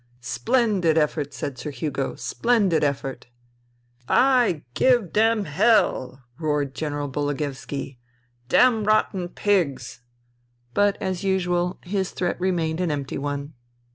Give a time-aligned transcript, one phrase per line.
[0.19, 2.15] "Splendid effort!" said Sir Hugo.
[2.15, 3.27] "Splendid effort!
[3.57, 7.99] '*" I give dem h h hell!" roared General Bologoevski."
[8.49, 10.01] Damrotten pigs!"
[10.73, 13.53] But, as usual, his threat remained an empty one.